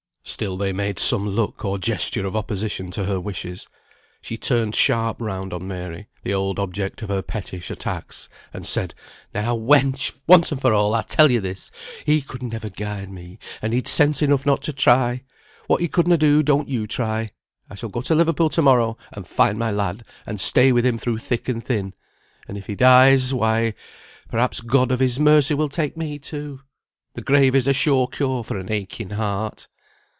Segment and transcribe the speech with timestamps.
[0.23, 3.67] Still they made some look, or gesture of opposition to her wishes.
[4.21, 8.95] She turned sharp round on Mary, the old object of her pettish attacks, and said,
[9.33, 10.17] "Now, wench!
[10.27, 10.93] once for all!
[10.95, 11.69] I tell yo this.
[12.05, 15.23] He could never guide me; and he'd sense enough not to try.
[15.67, 17.31] What he could na do, don't you try.
[17.69, 20.97] I shall go to Liverpool to morrow, and find my lad, and stay with him
[20.97, 21.93] through thick and thin;
[22.47, 23.73] and if he dies, why,
[24.29, 26.61] perhaps, God of His mercy will take me too.
[27.15, 29.67] The grave is a sure cure for an aching heart."